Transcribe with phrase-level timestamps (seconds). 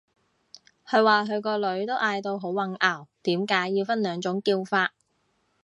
[0.87, 4.93] 佢話佢個女都嗌到好混淆，點解要分兩種叫法